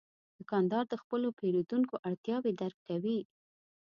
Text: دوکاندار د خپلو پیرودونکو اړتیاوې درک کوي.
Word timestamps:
دوکاندار 0.37 0.83
د 0.89 0.93
خپلو 1.01 1.27
پیرودونکو 1.39 1.95
اړتیاوې 2.09 2.51
درک 2.59 2.77
کوي. 2.89 3.19